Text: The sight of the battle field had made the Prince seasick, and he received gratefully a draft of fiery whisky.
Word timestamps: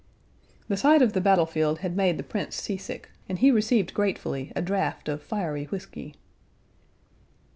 The 0.67 0.77
sight 0.77 1.03
of 1.03 1.13
the 1.13 1.21
battle 1.21 1.45
field 1.45 1.81
had 1.81 1.95
made 1.95 2.17
the 2.17 2.23
Prince 2.23 2.55
seasick, 2.55 3.11
and 3.29 3.37
he 3.37 3.51
received 3.51 3.93
gratefully 3.93 4.51
a 4.55 4.61
draft 4.63 5.07
of 5.07 5.21
fiery 5.21 5.65
whisky. 5.65 6.15